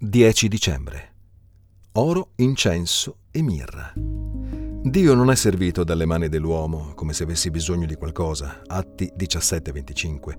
10 0.00 0.46
dicembre. 0.46 1.14
Oro, 1.94 2.30
incenso 2.36 3.16
e 3.32 3.42
mirra. 3.42 3.92
Dio 3.96 5.14
non 5.14 5.28
è 5.28 5.34
servito 5.34 5.82
dalle 5.82 6.06
mani 6.06 6.28
dell'uomo 6.28 6.92
come 6.94 7.12
se 7.12 7.24
avessi 7.24 7.50
bisogno 7.50 7.84
di 7.84 7.96
qualcosa. 7.96 8.62
Atti 8.64 9.12
17-25. 9.18 10.36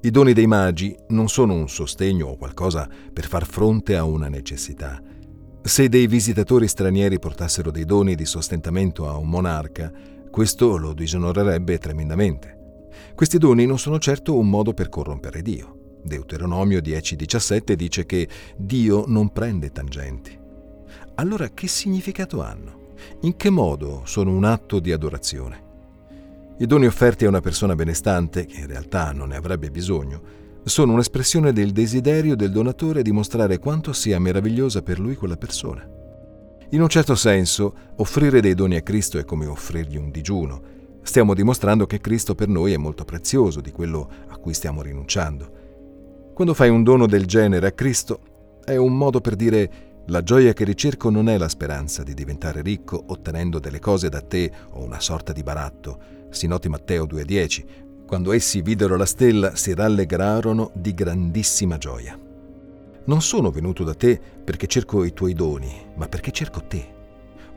I 0.00 0.10
doni 0.10 0.32
dei 0.32 0.46
magi 0.46 0.96
non 1.08 1.28
sono 1.28 1.52
un 1.52 1.68
sostegno 1.68 2.28
o 2.28 2.38
qualcosa 2.38 2.88
per 3.12 3.26
far 3.26 3.44
fronte 3.44 3.96
a 3.96 4.04
una 4.04 4.30
necessità. 4.30 4.98
Se 5.60 5.88
dei 5.90 6.06
visitatori 6.06 6.66
stranieri 6.66 7.18
portassero 7.18 7.70
dei 7.70 7.84
doni 7.84 8.14
di 8.14 8.24
sostentamento 8.24 9.10
a 9.10 9.18
un 9.18 9.28
monarca, 9.28 9.92
questo 10.30 10.78
lo 10.78 10.94
disonorerebbe 10.94 11.76
tremendamente. 11.76 12.88
Questi 13.14 13.36
doni 13.36 13.66
non 13.66 13.78
sono 13.78 13.98
certo 13.98 14.38
un 14.38 14.48
modo 14.48 14.72
per 14.72 14.88
corrompere 14.88 15.42
Dio. 15.42 15.81
Deuteronomio 16.02 16.80
10:17 16.80 17.74
dice 17.74 18.04
che 18.06 18.28
Dio 18.56 19.04
non 19.06 19.32
prende 19.32 19.70
tangenti. 19.70 20.38
Allora 21.16 21.48
che 21.50 21.66
significato 21.66 22.42
hanno? 22.42 22.94
In 23.22 23.36
che 23.36 23.50
modo 23.50 24.02
sono 24.04 24.30
un 24.30 24.44
atto 24.44 24.80
di 24.80 24.92
adorazione? 24.92 25.70
I 26.58 26.66
doni 26.66 26.86
offerti 26.86 27.24
a 27.24 27.28
una 27.28 27.40
persona 27.40 27.74
benestante, 27.74 28.46
che 28.46 28.60
in 28.60 28.66
realtà 28.66 29.12
non 29.12 29.28
ne 29.28 29.36
avrebbe 29.36 29.70
bisogno, 29.70 30.40
sono 30.64 30.92
un'espressione 30.92 31.52
del 31.52 31.72
desiderio 31.72 32.36
del 32.36 32.52
donatore 32.52 33.02
di 33.02 33.10
mostrare 33.10 33.58
quanto 33.58 33.92
sia 33.92 34.20
meravigliosa 34.20 34.82
per 34.82 35.00
lui 35.00 35.16
quella 35.16 35.36
persona. 35.36 35.84
In 36.70 36.80
un 36.80 36.88
certo 36.88 37.14
senso, 37.16 37.74
offrire 37.96 38.40
dei 38.40 38.54
doni 38.54 38.76
a 38.76 38.82
Cristo 38.82 39.18
è 39.18 39.24
come 39.24 39.46
offrirgli 39.46 39.96
un 39.96 40.10
digiuno. 40.10 40.62
Stiamo 41.02 41.34
dimostrando 41.34 41.84
che 41.84 42.00
Cristo 42.00 42.34
per 42.34 42.48
noi 42.48 42.72
è 42.72 42.76
molto 42.76 43.04
prezioso 43.04 43.60
di 43.60 43.72
quello 43.72 44.08
a 44.28 44.36
cui 44.36 44.54
stiamo 44.54 44.82
rinunciando. 44.82 45.61
Quando 46.42 46.58
fai 46.58 46.70
un 46.70 46.82
dono 46.82 47.06
del 47.06 47.24
genere 47.24 47.68
a 47.68 47.70
Cristo, 47.70 48.58
è 48.64 48.74
un 48.74 48.96
modo 48.96 49.20
per 49.20 49.36
dire 49.36 50.02
la 50.06 50.24
gioia 50.24 50.52
che 50.52 50.64
ricerco 50.64 51.08
non 51.08 51.28
è 51.28 51.38
la 51.38 51.48
speranza 51.48 52.02
di 52.02 52.14
diventare 52.14 52.62
ricco 52.62 53.00
ottenendo 53.06 53.60
delle 53.60 53.78
cose 53.78 54.08
da 54.08 54.20
te 54.20 54.50
o 54.70 54.82
una 54.82 54.98
sorta 54.98 55.32
di 55.32 55.44
baratto. 55.44 56.00
Si 56.30 56.48
noti 56.48 56.68
Matteo 56.68 57.04
2,10. 57.04 57.64
Quando 58.08 58.32
essi 58.32 58.60
videro 58.60 58.96
la 58.96 59.06
stella 59.06 59.54
si 59.54 59.72
rallegrarono 59.72 60.72
di 60.74 60.92
grandissima 60.94 61.78
gioia. 61.78 62.18
Non 63.04 63.22
sono 63.22 63.52
venuto 63.52 63.84
da 63.84 63.94
te 63.94 64.20
perché 64.42 64.66
cerco 64.66 65.04
i 65.04 65.12
tuoi 65.12 65.34
doni, 65.34 65.72
ma 65.94 66.08
perché 66.08 66.32
cerco 66.32 66.64
te. 66.66 66.84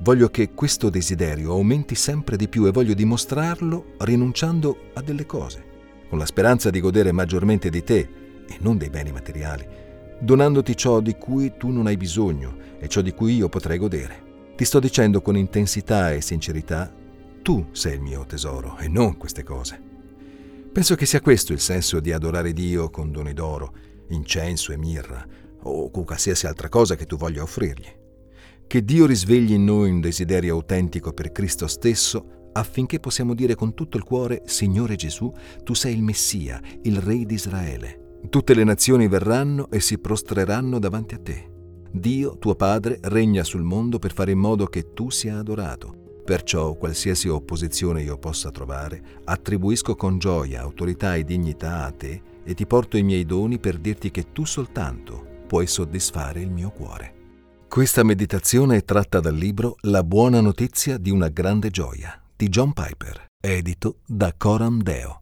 Voglio 0.00 0.28
che 0.28 0.54
questo 0.54 0.90
desiderio 0.90 1.52
aumenti 1.52 1.94
sempre 1.94 2.36
di 2.36 2.48
più 2.48 2.66
e 2.66 2.72
voglio 2.72 2.94
dimostrarlo 2.94 3.92
rinunciando 3.98 4.76
a 4.94 5.02
delle 5.02 5.24
cose, 5.24 5.64
con 6.08 6.18
la 6.18 6.26
speranza 6.26 6.68
di 6.68 6.80
godere 6.80 7.12
maggiormente 7.12 7.70
di 7.70 7.84
te 7.84 8.21
e 8.52 8.58
non 8.60 8.78
dei 8.78 8.90
beni 8.90 9.12
materiali, 9.12 9.66
donandoti 10.18 10.76
ciò 10.76 11.00
di 11.00 11.16
cui 11.16 11.54
tu 11.56 11.70
non 11.70 11.86
hai 11.86 11.96
bisogno 11.96 12.56
e 12.78 12.88
ciò 12.88 13.00
di 13.00 13.12
cui 13.12 13.36
io 13.36 13.48
potrei 13.48 13.78
godere. 13.78 14.30
Ti 14.56 14.64
sto 14.64 14.78
dicendo 14.78 15.22
con 15.22 15.36
intensità 15.36 16.12
e 16.12 16.20
sincerità, 16.20 16.92
tu 17.42 17.66
sei 17.72 17.94
il 17.94 18.00
mio 18.00 18.24
tesoro 18.24 18.78
e 18.78 18.88
non 18.88 19.16
queste 19.16 19.42
cose. 19.42 19.80
Penso 20.72 20.94
che 20.94 21.06
sia 21.06 21.20
questo 21.20 21.52
il 21.52 21.60
senso 21.60 22.00
di 22.00 22.12
adorare 22.12 22.52
Dio 22.52 22.88
con 22.88 23.10
doni 23.10 23.32
d'oro, 23.32 23.74
incenso 24.08 24.72
e 24.72 24.76
mirra, 24.76 25.26
o 25.64 25.90
con 25.90 26.04
qualsiasi 26.04 26.46
altra 26.46 26.68
cosa 26.68 26.94
che 26.94 27.06
tu 27.06 27.16
voglia 27.16 27.42
offrirgli. 27.42 28.00
Che 28.66 28.84
Dio 28.84 29.06
risvegli 29.06 29.52
in 29.52 29.64
noi 29.64 29.90
un 29.90 30.00
desiderio 30.00 30.54
autentico 30.54 31.12
per 31.12 31.32
Cristo 31.32 31.66
stesso 31.66 32.50
affinché 32.52 33.00
possiamo 33.00 33.34
dire 33.34 33.54
con 33.54 33.74
tutto 33.74 33.96
il 33.96 34.04
cuore, 34.04 34.42
Signore 34.46 34.96
Gesù, 34.96 35.32
tu 35.62 35.74
sei 35.74 35.94
il 35.94 36.02
Messia, 36.02 36.60
il 36.82 36.98
Re 36.98 37.24
di 37.24 37.34
Israele. 37.34 38.01
Tutte 38.28 38.54
le 38.54 38.64
nazioni 38.64 39.08
verranno 39.08 39.70
e 39.70 39.80
si 39.80 39.98
prostreranno 39.98 40.78
davanti 40.78 41.14
a 41.14 41.18
te. 41.18 41.50
Dio, 41.90 42.38
tuo 42.38 42.54
Padre, 42.54 42.98
regna 43.02 43.44
sul 43.44 43.62
mondo 43.62 43.98
per 43.98 44.12
fare 44.12 44.30
in 44.30 44.38
modo 44.38 44.66
che 44.66 44.92
tu 44.94 45.10
sia 45.10 45.38
adorato. 45.38 46.20
Perciò 46.24 46.74
qualsiasi 46.74 47.28
opposizione 47.28 48.02
io 48.02 48.16
possa 48.16 48.50
trovare, 48.50 49.20
attribuisco 49.24 49.96
con 49.96 50.18
gioia, 50.18 50.62
autorità 50.62 51.16
e 51.16 51.24
dignità 51.24 51.84
a 51.84 51.90
te 51.90 52.22
e 52.44 52.54
ti 52.54 52.66
porto 52.66 52.96
i 52.96 53.02
miei 53.02 53.26
doni 53.26 53.58
per 53.58 53.78
dirti 53.78 54.10
che 54.10 54.32
tu 54.32 54.44
soltanto 54.44 55.26
puoi 55.46 55.66
soddisfare 55.66 56.40
il 56.40 56.50
mio 56.50 56.70
cuore. 56.70 57.14
Questa 57.68 58.02
meditazione 58.04 58.76
è 58.76 58.84
tratta 58.84 59.18
dal 59.20 59.34
libro 59.34 59.76
La 59.82 60.04
buona 60.04 60.40
notizia 60.40 60.96
di 60.96 61.10
una 61.10 61.28
grande 61.28 61.70
gioia 61.70 62.22
di 62.36 62.48
John 62.48 62.72
Piper, 62.72 63.26
edito 63.40 63.98
da 64.06 64.32
Coram 64.36 64.80
Deo. 64.80 65.21